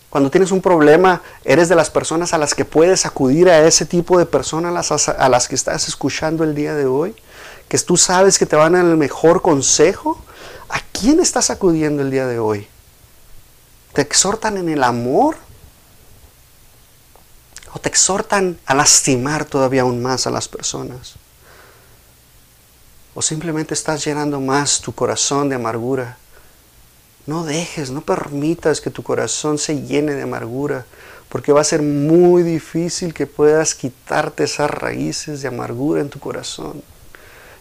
[0.10, 3.86] Cuando tienes un problema, eres de las personas a las que puedes acudir a ese
[3.86, 7.16] tipo de personas a las, que estás escuchando el día de hoy,
[7.70, 10.22] que tú sabes que te van a dar el mejor consejo.
[10.68, 12.68] ¿A quién estás acudiendo el día de hoy?
[13.94, 15.38] ¿Te exhortan en el amor?
[17.74, 21.16] O te exhortan a lastimar todavía aún más a las personas.
[23.16, 26.18] O simplemente estás llenando más tu corazón de amargura.
[27.26, 30.86] No dejes, no permitas que tu corazón se llene de amargura,
[31.30, 36.20] porque va a ser muy difícil que puedas quitarte esas raíces de amargura en tu
[36.20, 36.84] corazón.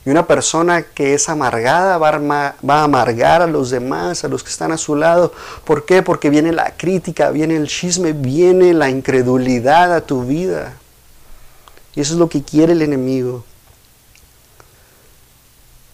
[0.04, 4.50] Y una persona que es amargada va a, amargar a los demás, a los que
[4.50, 5.32] están a su lado.
[5.64, 6.02] ¿Por qué?
[6.02, 10.74] Porque viene la crítica, viene el chisme, viene la incredulidad a tu vida.
[11.94, 13.44] Y eso es lo que quiere el enemigo.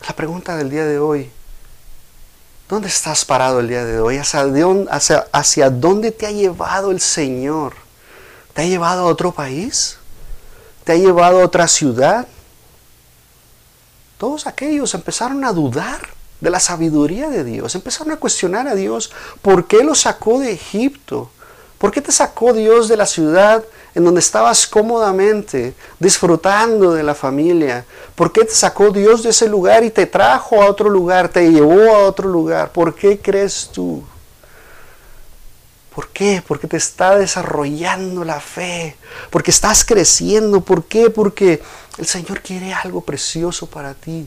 [0.06, 1.30] La pregunta del día de hoy,
[2.66, 4.16] ¿dónde estás parado el día de hoy?
[4.16, 4.90] ¿Hacia dónde,
[5.32, 7.74] hacia dónde te ha llevado el Señor?
[8.54, 9.98] ¿Te ha llevado a otro país?
[10.84, 12.26] ¿Te ha llevado a otra ciudad?
[14.18, 16.08] Todos aquellos empezaron a dudar
[16.40, 20.52] de la sabiduría de Dios, empezaron a cuestionar a Dios por qué los sacó de
[20.52, 21.30] Egipto,
[21.78, 27.14] ¿Por qué te sacó Dios de la ciudad en donde estabas cómodamente disfrutando de la
[27.14, 27.84] familia?
[28.16, 31.50] ¿Por qué te sacó Dios de ese lugar y te trajo a otro lugar, te
[31.50, 32.72] llevó a otro lugar?
[32.72, 34.02] ¿Por qué crees tú?
[35.94, 36.42] ¿Por qué?
[36.46, 38.96] Porque te está desarrollando la fe,
[39.30, 40.60] porque estás creciendo.
[40.60, 41.10] ¿Por qué?
[41.10, 41.62] Porque
[41.98, 44.26] el Señor quiere algo precioso para ti.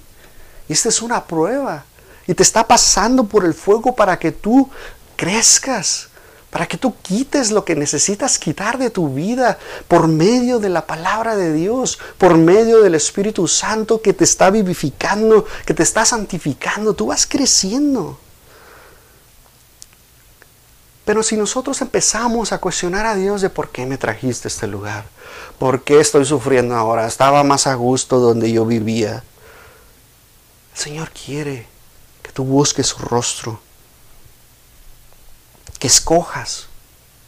[0.67, 1.85] Y esta es una prueba.
[2.27, 4.69] Y te está pasando por el fuego para que tú
[5.15, 6.09] crezcas
[6.51, 9.57] para que tú quites lo que necesitas quitar de tu vida
[9.87, 14.49] por medio de la palabra de Dios, por medio del Espíritu Santo que te está
[14.49, 16.93] vivificando, que te está santificando.
[16.93, 18.19] Tú vas creciendo.
[21.05, 24.67] Pero si nosotros empezamos a cuestionar a Dios de por qué me trajiste a este
[24.67, 25.05] lugar,
[25.57, 29.23] por qué estoy sufriendo ahora, estaba más a gusto donde yo vivía,
[30.73, 31.67] el Señor quiere
[32.21, 33.59] que tú busques su rostro
[35.81, 36.67] que escojas.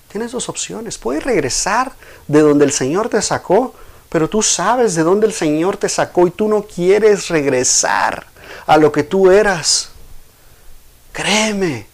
[0.09, 0.99] Tienes dos opciones.
[0.99, 1.91] Puedes regresar
[2.27, 3.73] de donde el Señor te sacó,
[4.09, 8.27] pero tú sabes de dónde el Señor te sacó y tú no quieres regresar
[8.67, 9.89] a lo que tú eras.
[11.12, 11.88] Créeme,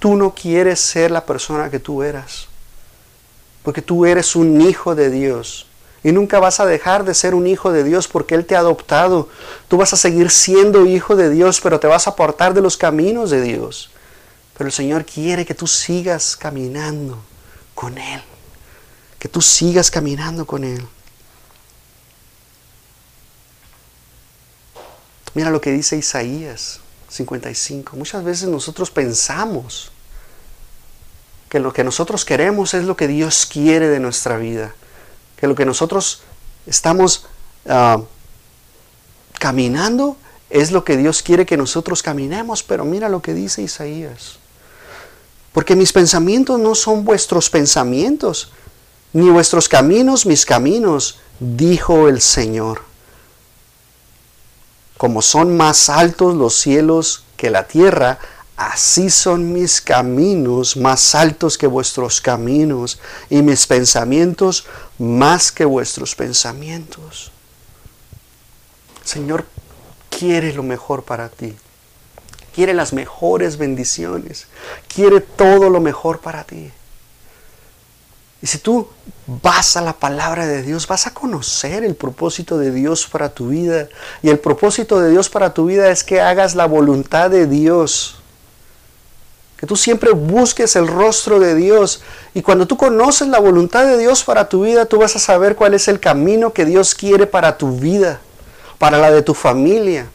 [0.00, 2.48] tú no quieres ser la persona que tú eras.
[3.62, 5.66] Porque tú eres un hijo de Dios.
[6.02, 8.60] Y nunca vas a dejar de ser un hijo de Dios porque Él te ha
[8.60, 9.28] adoptado.
[9.68, 12.78] Tú vas a seguir siendo hijo de Dios, pero te vas a apartar de los
[12.78, 13.90] caminos de Dios.
[14.56, 17.18] Pero el Señor quiere que tú sigas caminando
[17.74, 18.22] con Él.
[19.18, 20.86] Que tú sigas caminando con Él.
[25.34, 26.80] Mira lo que dice Isaías
[27.10, 27.96] 55.
[27.96, 29.90] Muchas veces nosotros pensamos
[31.48, 34.74] que lo que nosotros queremos es lo que Dios quiere de nuestra vida.
[35.36, 36.22] Que lo que nosotros
[36.66, 37.26] estamos
[37.68, 38.00] ah,
[39.38, 40.16] caminando
[40.48, 42.62] es lo que Dios quiere que nosotros caminemos.
[42.62, 44.38] Pero mira lo que dice Isaías.
[45.52, 48.52] Porque mis pensamientos no son vuestros pensamientos,
[49.12, 52.89] ni vuestros caminos mis caminos, dijo el Señor.
[55.00, 58.18] Como son más altos los cielos que la tierra,
[58.58, 64.66] así son mis caminos más altos que vuestros caminos, y mis pensamientos
[64.98, 67.32] más que vuestros pensamientos.
[69.02, 69.46] Señor
[70.10, 71.56] quiere lo mejor para ti
[72.54, 74.46] quiere las mejores bendiciones,
[74.92, 76.70] quiere todo lo mejor para ti.
[78.42, 78.88] Y si tú
[79.26, 83.48] vas a la palabra de Dios, vas a conocer el propósito de Dios para tu
[83.48, 83.88] vida.
[84.22, 88.16] Y el propósito de Dios para tu vida es que hagas la voluntad de Dios.
[89.58, 92.00] Que tú siempre busques el rostro de Dios.
[92.32, 95.54] Y cuando tú conoces la voluntad de Dios para tu vida, tú vas a saber
[95.54, 98.20] cuál es el camino que Dios quiere para tu vida,
[98.78, 100.06] para la de tu familia.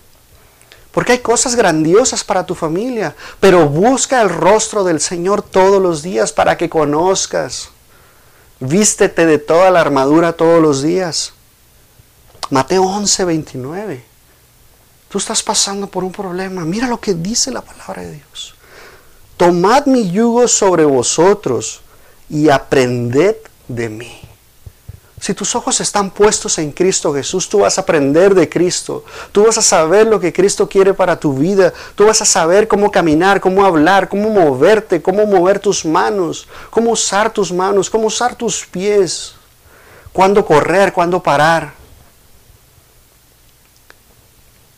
[0.91, 3.15] Porque hay cosas grandiosas para tu familia.
[3.39, 7.69] Pero busca el rostro del Señor todos los días para que conozcas.
[8.59, 11.33] Vístete de toda la armadura todos los días.
[12.49, 14.03] Mateo 11, 29.
[15.09, 16.63] Tú estás pasando por un problema.
[16.65, 18.55] Mira lo que dice la palabra de Dios.
[19.37, 21.81] Tomad mi yugo sobre vosotros
[22.29, 23.35] y aprended
[23.67, 24.24] de mí.
[25.19, 29.05] Si tus ojos están puestos en Cristo Jesús, tú vas a aprender de Cristo.
[29.31, 31.73] Tú vas a saber lo que Cristo quiere para tu vida.
[31.95, 36.91] Tú vas a saber cómo caminar, cómo hablar, cómo moverte, cómo mover tus manos, cómo
[36.91, 39.35] usar tus manos, cómo usar tus pies,
[40.11, 41.73] cuándo correr, cuándo parar.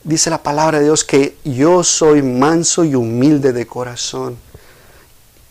[0.04, 4.38] Dice la palabra de Dios que yo soy manso y humilde de corazón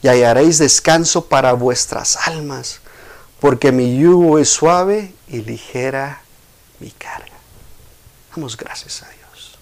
[0.01, 2.81] y hallaréis descanso para vuestras almas
[3.41, 6.21] porque mi yugo es suave y ligera
[6.81, 7.37] mi carga.
[8.35, 9.59] Damos gracias a Dios.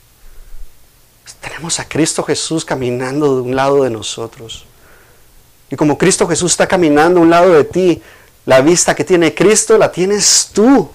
[1.40, 4.64] Tenemos a Cristo Jesús caminando de un lado de nosotros.
[5.70, 8.02] Y como Cristo Jesús está caminando de un lado de ti,
[8.46, 10.90] la vista que tiene Cristo la tienes tú.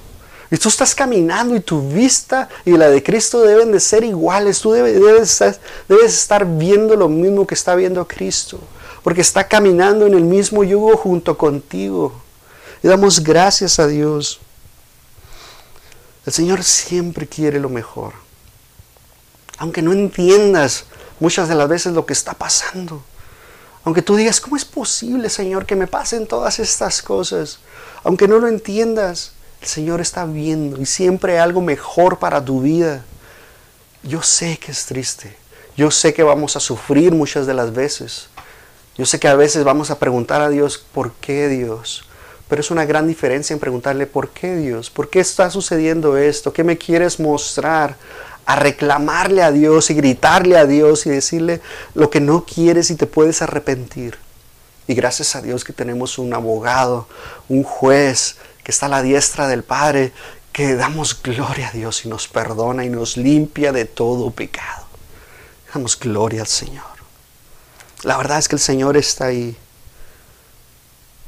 [0.52, 4.60] Y tú estás caminando y tu vista y la de Cristo deben de ser iguales.
[4.60, 5.42] Tú debes
[5.90, 8.60] estar viendo lo mismo que está viendo Cristo.
[9.04, 12.14] Porque está caminando en el mismo yugo junto contigo.
[12.82, 14.40] Y damos gracias a Dios.
[16.26, 18.14] El Señor siempre quiere lo mejor.
[19.58, 20.86] Aunque no entiendas
[21.20, 23.04] muchas de las veces lo que está pasando.
[23.84, 27.60] Aunque tú digas, ¿cómo es posible, Señor, que me pasen todas estas cosas?
[28.04, 32.62] Aunque no lo entiendas, el Señor está viendo y siempre hay algo mejor para tu
[32.62, 33.04] vida.
[34.04, 35.36] Yo sé que es triste.
[35.76, 38.28] Yo sé que vamos a sufrir muchas de las veces.
[38.98, 42.04] Yo sé que a veces vamos a preguntar a Dios, ¿por qué Dios?
[42.50, 44.90] Pero es una gran diferencia en preguntarle, ¿por qué Dios?
[44.90, 46.52] ¿Por qué está sucediendo esto?
[46.52, 47.96] ¿Qué me quieres mostrar?
[48.46, 51.62] A reclamarle a Dios y gritarle a Dios y decirle
[51.94, 54.18] lo que no quieres y te puedes arrepentir.
[54.88, 57.08] Y gracias a Dios que tenemos un abogado,
[57.48, 60.12] un juez que está a la diestra del Padre,
[60.52, 64.88] que damos gloria a Dios y nos perdona y nos limpia de todo pecado.
[65.72, 66.84] Damos gloria al Señor.
[68.02, 69.56] La verdad es que el Señor está ahí.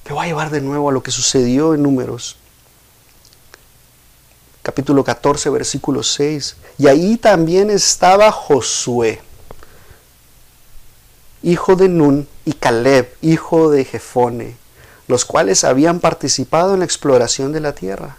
[0.03, 2.37] Te voy a llevar de nuevo a lo que sucedió en números.
[4.63, 6.55] Capítulo 14, versículo 6.
[6.77, 9.21] Y ahí también estaba Josué,
[11.43, 14.55] hijo de Nun, y Caleb, hijo de Jefone,
[15.07, 18.17] los cuales habían participado en la exploración de la tierra.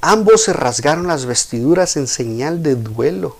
[0.00, 3.36] Ambos se rasgaron las vestiduras en señal de duelo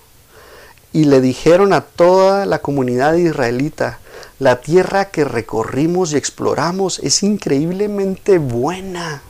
[0.93, 3.99] y le dijeron a toda la comunidad israelita,
[4.41, 9.21] la tierra que recorrimos y exploramos es increíblemente buena.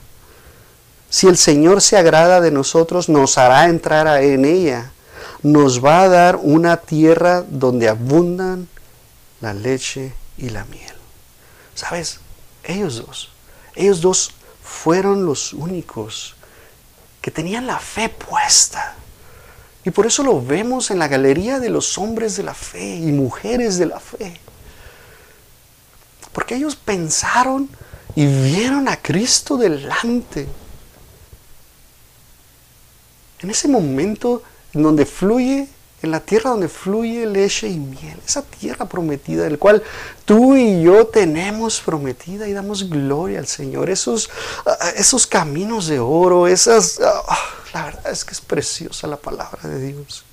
[1.09, 4.93] Si el Señor se agrada de nosotros, nos hará entrar en ella.
[5.43, 8.69] Nos va a dar una tierra donde abundan
[9.41, 10.95] la leche y la miel.
[11.75, 12.21] ¿Sabes?
[12.63, 13.31] Ellos dos,
[13.75, 14.31] ellos dos
[14.63, 16.37] fueron los únicos
[17.19, 18.95] que tenían la fe puesta.
[19.83, 23.11] Y por eso lo vemos en la galería de los hombres de la fe y
[23.11, 24.39] mujeres de la fe.
[26.33, 27.69] Porque ellos pensaron
[28.15, 30.47] y vieron a Cristo delante.
[33.39, 35.67] En ese momento en donde fluye,
[36.01, 39.83] en la tierra donde fluye leche y miel, esa tierra prometida, del cual
[40.25, 44.29] tú y yo tenemos prometida y damos gloria al Señor, esos,
[44.65, 46.99] ah, esos caminos de oro, esas...
[47.03, 47.37] Ah,
[47.73, 50.25] la verdad es que es preciosa la palabra de Dios.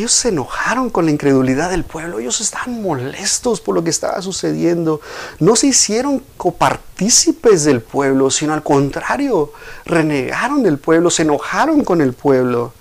[0.00, 4.22] Ellos se enojaron con la incredulidad del pueblo, ellos estaban molestos por lo que estaba
[4.22, 5.02] sucediendo.
[5.40, 9.52] No se hicieron copartícipes del pueblo, sino al contrario,
[9.84, 12.72] renegaron del pueblo, se enojaron con el pueblo.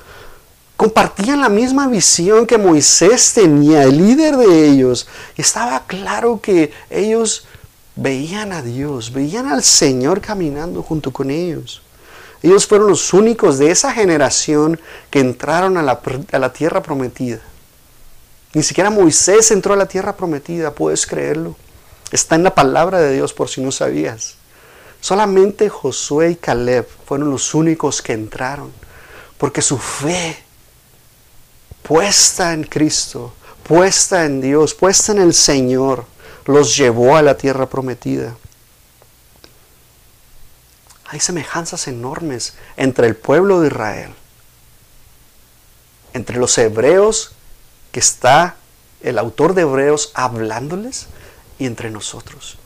[0.78, 5.06] Compartían la misma visión que Moisés tenía, el líder de ellos.
[5.36, 7.46] Estaba claro que ellos
[7.98, 11.82] veían a Dios, veían al Señor caminando junto con ellos.
[12.42, 17.42] Ellos fueron los únicos de esa generación que entraron a la, tierra prometida.
[18.54, 21.56] Ni siquiera Moisés entró a la tierra prometida, puedes creerlo.
[22.12, 24.36] Está en la palabra de Dios por si no sabías.
[25.02, 28.72] Solamente Josué y Caleb fueron los únicos que entraron,
[29.38, 30.38] porque su fe
[31.84, 36.06] puesta en Cristo, puesta en Dios, puesta en el Señor,
[36.46, 38.36] los llevó a la tierra prometida.
[41.12, 44.14] Hay semejanzas enormes entre el pueblo de Israel,
[46.14, 47.32] entre los hebreos
[47.92, 48.58] que está
[49.02, 51.08] el autor de Hebreos hablándoles
[51.58, 52.60] y entre nosotros.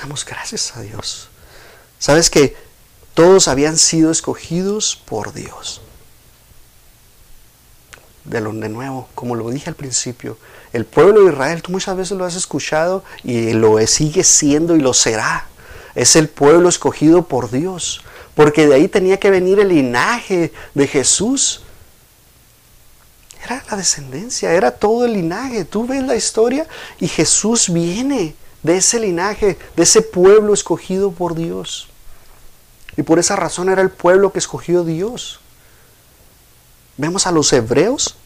[0.00, 1.28] Damos gracias a Dios.
[2.00, 2.56] Sabes que
[3.14, 5.80] todos habían sido escogidos por Dios.
[8.24, 10.38] De, lo, de nuevo, como lo dije al principio,
[10.72, 14.80] el pueblo de Israel, tú muchas veces lo has escuchado y lo sigue siendo y
[14.80, 15.46] lo será
[15.94, 18.02] es el pueblo escogido por Dios,
[18.34, 21.62] porque de ahí tenía que venir el linaje de Jesús.
[23.44, 25.64] Era la descendencia, era todo el linaje.
[25.64, 26.66] Tú ves la historia
[27.00, 31.88] y Jesús viene de ese linaje, de ese pueblo escogido por Dios.
[32.96, 35.40] Y por esa razón era el pueblo que escogió Dios.
[36.96, 38.16] Vemos a los hebreos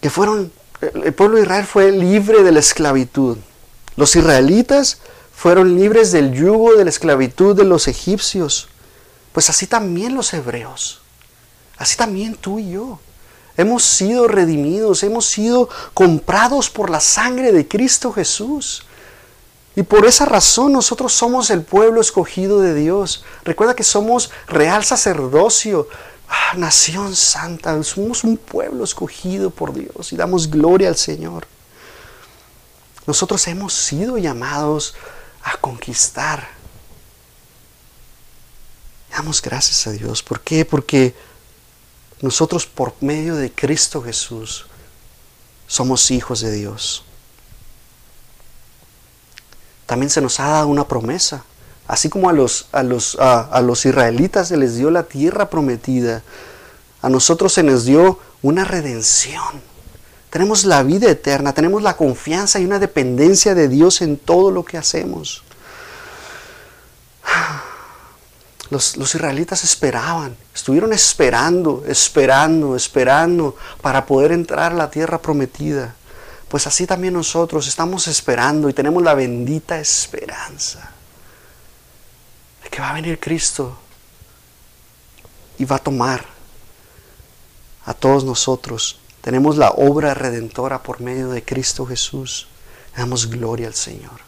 [0.00, 3.36] que fueron, el pueblo de Israel fue libre de la esclavitud.
[3.96, 4.98] Los israelitas
[5.40, 8.68] fueron libres del yugo de la esclavitud de los egipcios.
[9.32, 11.00] Pues así también los hebreos.
[11.78, 13.00] Así también tú y yo.
[13.56, 18.84] Hemos sido redimidos, hemos sido comprados por la sangre de Cristo Jesús.
[19.74, 23.24] Y por esa razón nosotros somos el pueblo escogido de Dios.
[23.42, 25.88] Recuerda que somos real sacerdocio,
[26.28, 27.82] ah, nación santa.
[27.82, 31.46] Somos un pueblo escogido por Dios y damos gloria al Señor.
[33.06, 34.94] Nosotros hemos sido llamados
[35.42, 36.48] a conquistar.
[39.10, 40.22] Damos gracias a Dios.
[40.22, 40.64] ¿Por qué?
[40.64, 41.14] Porque
[42.20, 44.66] nosotros por medio de Cristo Jesús
[45.66, 47.04] somos hijos de Dios.
[49.86, 51.44] También se nos ha dado una promesa.
[51.88, 56.22] Así como a los, a los, a los israelitas se les dio la tierra prometida,
[57.02, 59.69] a nosotros se nos dio una redención.
[60.30, 64.64] Tenemos la vida eterna, tenemos la confianza y una dependencia de Dios en todo lo
[64.64, 65.42] que hacemos.
[68.70, 75.96] Los, israelitas esperaban, estuvieron esperando, esperando, esperando para poder entrar a la tierra prometida.
[76.48, 80.92] Pues así también nosotros estamos esperando y tenemos la bendita esperanza
[82.62, 83.76] de que va a venir Cristo
[85.58, 86.24] y va a tomar
[87.86, 92.48] a todos nosotros tenemos la obra redentora por medio de Cristo Jesús.
[92.96, 94.20] Damos gloria al Señor.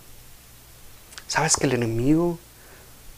[1.26, 2.38] ¿Sabes que el enemigo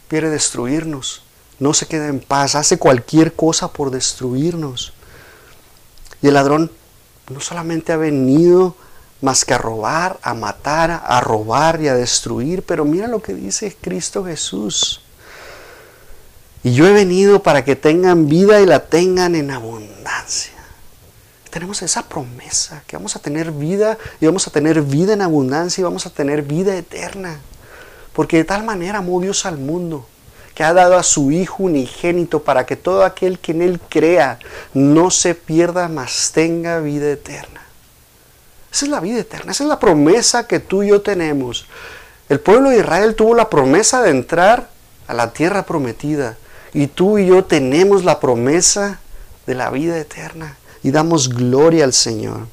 [0.09, 1.23] quiere destruirnos?
[1.59, 4.93] No se queda en paz, hace cualquier cosa por destruirnos.
[6.23, 6.71] Y el ladrón
[7.29, 8.77] no solamente ha venido
[9.21, 13.35] más que a robar, a matar, a robar y a destruir, pero mira lo que
[13.35, 15.01] dice Cristo Jesús.
[16.63, 20.54] Y yo he venido para que tengan vida y la tengan en abundancia.
[21.55, 25.83] Tenemos esa promesa que vamos a tener vida y vamos a tener vida en abundancia
[25.83, 27.39] y vamos a tener vida eterna.
[28.13, 30.05] Porque de tal manera amó Dios al mundo
[30.53, 34.41] que ha dado a su Hijo unigénito para que todo aquel que en Él crea
[34.73, 37.61] no se pierda, mas tenga vida eterna.
[38.73, 41.67] Esa es la vida eterna, esa es la promesa que tú y yo tenemos.
[42.29, 44.71] El pueblo de Israel tuvo la promesa de entrar
[45.07, 46.37] a la tierra prometida
[46.73, 48.99] y tú y yo tenemos la promesa
[49.47, 52.47] de la vida eterna y damos gloria al Señor.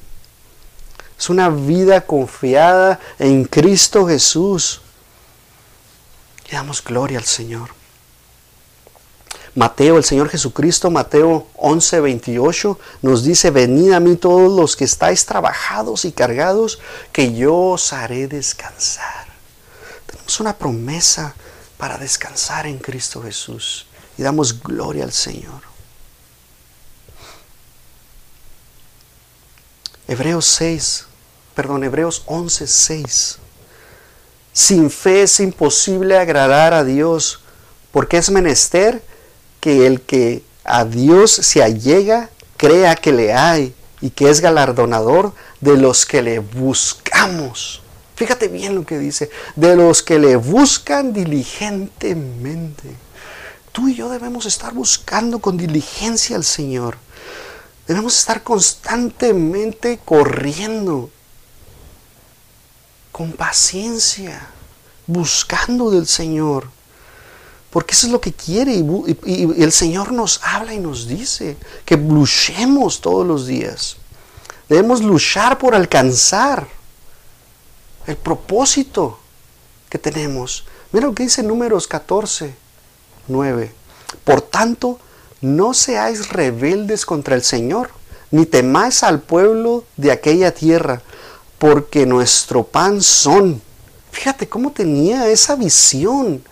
[1.16, 4.80] Es una vida confiada en Cristo Jesús.
[6.50, 7.68] Y damos gloria al Señor.
[9.54, 14.84] Mateo, el Señor Jesucristo, Mateo 11, 28, nos dice, venid a mí todos los que
[14.84, 16.78] estáis trabajados y cargados,
[17.12, 19.26] que yo os haré descansar.
[20.06, 21.34] Tenemos una promesa
[21.76, 25.71] para descansar en Cristo Jesús y damos gloria al Señor.
[30.12, 31.06] Hebreos 6,
[31.54, 33.38] perdón, Hebreos 11, 6.
[34.52, 37.40] Sin fe es imposible agradar a Dios,
[37.92, 39.02] porque es menester
[39.58, 45.32] que el que a Dios se allega crea que le hay y que es galardonador
[45.62, 47.80] de los que le buscamos.
[48.14, 52.90] Fíjate bien lo que dice, de los que le buscan diligentemente.
[53.72, 56.98] Tú y yo debemos estar buscando con diligencia al Señor.
[57.92, 61.10] Debemos estar constantemente corriendo,
[63.12, 64.48] con paciencia,
[65.06, 66.70] buscando del Señor.
[67.68, 71.98] Porque eso es lo que quiere y, el Señor nos habla y nos dice que
[71.98, 73.98] luchemos todos los días.
[74.70, 76.66] Debemos luchar por alcanzar
[78.06, 79.18] el propósito
[79.90, 80.64] que tenemos.
[80.92, 82.54] Mira lo que dice Números 14,
[83.28, 83.74] 9.
[84.24, 84.98] Por tanto,
[85.42, 87.90] no seáis rebeldes contra el Señor,
[88.30, 91.02] ni temáis al pueblo de aquella tierra,
[91.58, 93.60] porque nuestro pan son.
[94.10, 96.42] Fíjate cómo tenía esa visión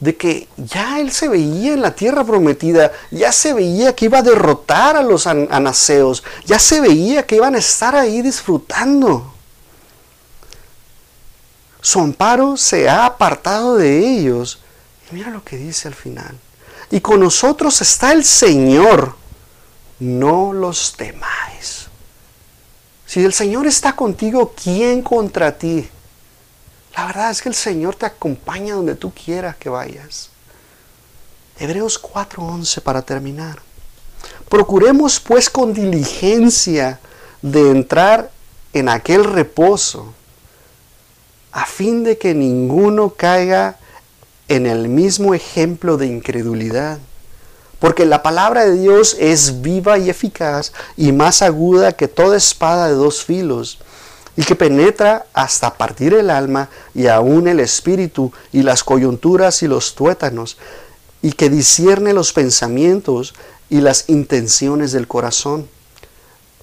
[0.00, 4.18] de que ya él se veía en la tierra prometida, ya se veía que iba
[4.18, 9.34] a derrotar a los anaseos, ya se veía que iban a estar ahí disfrutando.
[11.82, 14.60] Su amparo se ha apartado de ellos.
[15.10, 16.38] Y mira lo que dice al final.
[16.90, 19.16] Y con nosotros está el Señor.
[20.00, 21.86] No los temáis.
[23.06, 25.88] Si el Señor está contigo, ¿quién contra ti?
[26.96, 30.30] La verdad es que el Señor te acompaña donde tú quieras que vayas.
[31.58, 33.60] Hebreos 4:11 para terminar.
[34.48, 36.98] Procuremos pues con diligencia
[37.42, 38.30] de entrar
[38.72, 40.12] en aquel reposo,
[41.52, 43.78] a fin de que ninguno caiga en
[44.66, 46.98] el mismo ejemplo de incredulidad.
[47.78, 52.88] Porque la palabra de Dios es viva y eficaz y más aguda que toda espada
[52.88, 53.78] de dos filos
[54.36, 59.68] y que penetra hasta partir el alma y aún el espíritu y las coyunturas y
[59.68, 60.56] los tuétanos,
[61.22, 63.34] y que discierne los pensamientos
[63.68, 65.68] y las intenciones del corazón.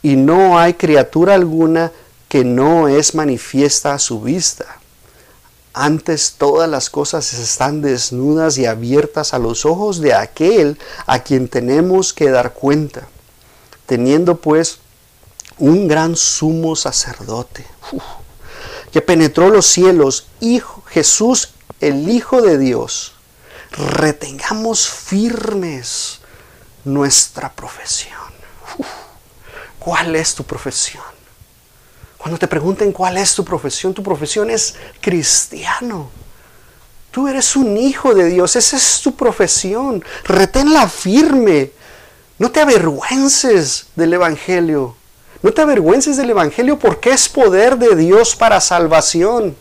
[0.01, 1.91] Y no hay criatura alguna
[2.27, 4.76] que no es manifiesta a su vista.
[5.79, 11.47] Antes todas las cosas están desnudas y abiertas a los ojos de aquel a quien
[11.47, 13.07] tenemos que dar cuenta.
[13.85, 14.79] Teniendo pues
[15.59, 17.67] un gran sumo sacerdote
[18.91, 21.49] que penetró los cielos, hijo, Jesús,
[21.79, 23.13] el Hijo de Dios.
[23.71, 26.21] Retengamos firmes
[26.85, 28.17] nuestra profesión.
[29.77, 31.16] ¿Cuál es tu profesión?
[32.17, 36.09] Cuando te pregunten cuál es tu profesión, tu profesión es cristiano.
[37.11, 40.03] Tú eres un hijo de Dios, esa es tu profesión.
[40.23, 41.71] Reténla firme.
[42.39, 44.95] No te avergüences del Evangelio.
[45.41, 49.55] No te avergüences del Evangelio porque es poder de Dios para salvación.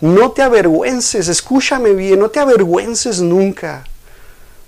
[0.00, 3.84] No te avergüences, escúchame bien, no te avergüences nunca.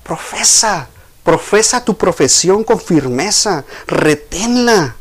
[0.05, 0.89] Profesa,
[1.25, 4.97] profesa tu profesión con firmeza, reténla.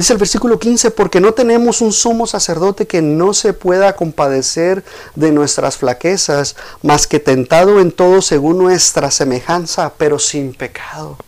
[0.00, 4.82] Dice el versículo 15, porque no tenemos un sumo sacerdote que no se pueda compadecer
[5.14, 11.18] de nuestras flaquezas, más que tentado en todo según nuestra semejanza, pero sin pecado.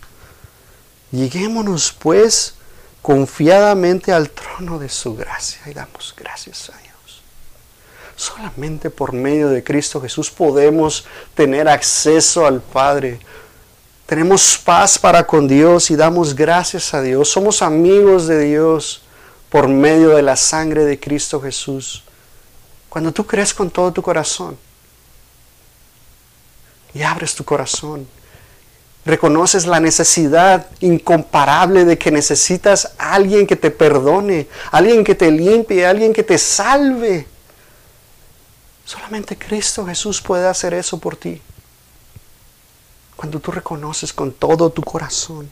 [1.10, 2.54] Lleguémonos pues
[3.02, 7.22] confiadamente al trono de su gracia y damos gracias a Dios.
[8.16, 11.04] Solamente por medio de Cristo Jesús podemos
[11.34, 13.20] tener acceso al Padre.
[14.12, 17.30] Tenemos paz para con Dios y damos gracias a Dios.
[17.30, 19.00] Somos amigos de Dios
[19.48, 22.04] por medio de la sangre de Cristo Jesús.
[22.90, 24.58] Cuando tú crees con todo tu corazón
[26.92, 28.06] y abres tu corazón
[29.06, 35.30] Reconoces la necesidad incomparable de que necesitas a alguien que te perdone, alguien que te
[35.30, 37.26] limpie, alguien que te salve.
[38.84, 41.40] Solamente Cristo Jesús puede hacer eso por ti.
[43.22, 45.48] Cuando tú reconoces con todo tu corazón.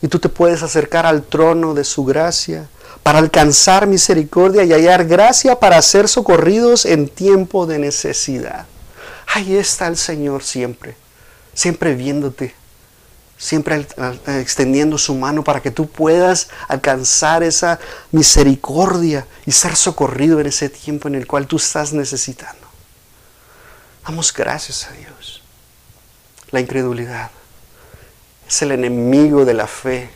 [0.00, 2.68] Y tú te puedes acercar al trono de su gracia
[3.04, 8.66] para alcanzar misericordia y hallar gracia para ser socorridos en tiempo de necesidad.
[9.32, 10.96] Ahí está el Señor siempre
[11.54, 12.54] siempre viéndote,
[13.36, 13.86] siempre
[14.38, 17.78] extendiendo su mano para que tú puedas alcanzar esa
[18.10, 22.66] misericordia y ser socorrido en ese tiempo en el cual tú estás necesitando.
[24.04, 25.41] Damos gracias a Dios.
[26.52, 27.30] La incredulidad
[28.46, 30.10] es el enemigo de la fe.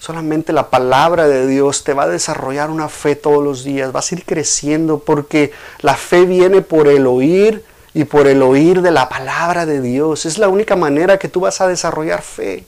[0.00, 3.92] Solamente la palabra de Dios te va a desarrollar una fe todos los días.
[3.92, 7.64] Vas a ir creciendo porque la fe viene por el oír
[7.94, 10.26] y por el oír de la palabra de Dios.
[10.26, 12.66] Es la única manera que tú vas a desarrollar fe.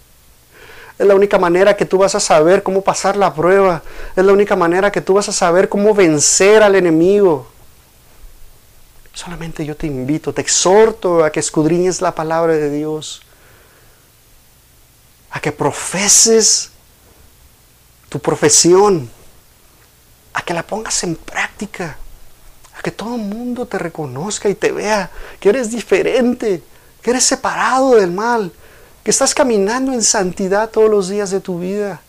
[0.98, 3.82] Es la única manera que tú vas a saber cómo pasar la prueba.
[4.14, 7.48] Es la única manera que tú vas a saber cómo vencer al enemigo.
[9.16, 13.22] Solamente yo te invito, te exhorto a que escudriñes la palabra de Dios.
[15.30, 16.70] A que profeses
[18.08, 19.10] tu profesión.
[20.32, 21.96] A que la pongas en práctica
[22.86, 25.10] que todo el mundo te reconozca y te vea
[25.40, 26.62] que eres diferente,
[27.02, 28.52] que eres separado del mal,
[29.02, 32.00] que estás caminando en santidad todos los días de tu vida.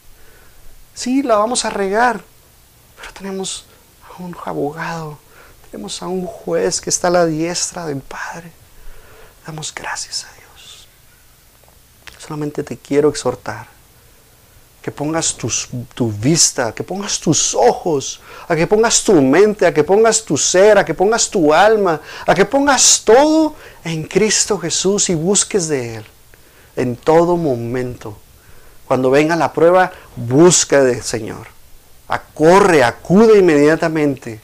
[0.93, 2.23] Sí, la vamos a regar,
[2.95, 3.65] pero tenemos
[4.07, 5.17] a un abogado,
[6.01, 8.51] a un juez que está a la diestra del Padre.
[9.45, 10.87] Damos gracias a Dios.
[12.17, 13.67] Solamente te quiero exhortar
[14.81, 19.83] que pongas tu vista, que pongas tus ojos, a que pongas tu mente, a que
[19.83, 23.53] pongas tu ser, a que pongas tu alma, a que pongas todo
[23.83, 26.05] en Cristo Jesús y busques de Él
[26.77, 28.17] en todo momento.
[28.87, 31.47] Cuando venga la prueba, busca del Señor.
[32.07, 34.39] Acorre, acude inmediatamente.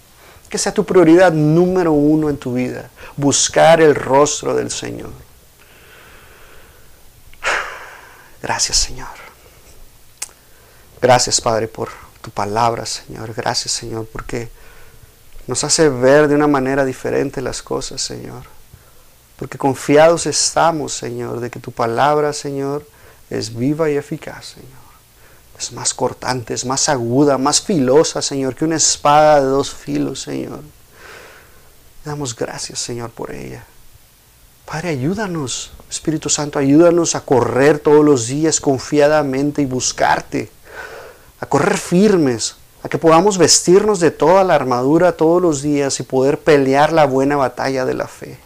[0.54, 2.88] Que sea tu prioridad número uno en tu vida.
[3.18, 5.10] Buscar el rostro del Señor.
[8.40, 9.08] Gracias Señor.
[11.02, 11.90] Gracias, Padre, por
[12.22, 13.34] tu palabra, Señor.
[13.34, 14.48] Gracias, Señor, porque
[15.48, 18.44] nos hace ver de una manera diferente las cosas, Señor.
[19.38, 22.88] Porque confiados estamos, Señor, de que tu palabra, Señor,
[23.32, 24.83] es viva y eficaz, Señor.
[25.64, 30.20] Es más cortante, es más aguda, más filosa, Señor, que una espada de dos filos,
[30.20, 30.60] Señor.
[32.04, 33.64] Damos gracias, Señor, por ella.
[34.66, 40.52] Padre, ayúdanos, Espíritu Santo, ayúdanos a correr todos los días confiadamente y buscarte
[41.40, 46.04] a correr firmes, a que podamos vestirnos de toda la armadura todos los días y
[46.04, 48.38] poder pelear la buena batalla de la fe.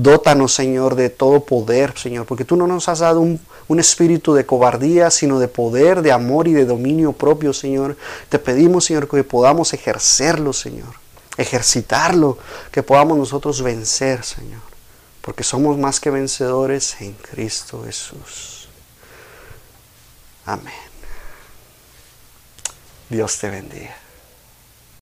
[0.00, 4.32] Dótanos, Señor, de todo poder, Señor, porque tú no nos has dado un, un, espíritu
[4.32, 7.96] de cobardía, sino de poder, de amor y de dominio propio, Señor.
[8.28, 10.94] Te pedimos, Señor, que podamos ejercerlo, Señor,
[11.36, 12.38] ejercitarlo,
[12.70, 14.60] que podamos nosotros vencer, Señor,
[15.20, 18.68] porque somos más que vencedores en Cristo Jesús.
[20.46, 20.72] Amén.
[23.10, 24.07] Dios te bendiga.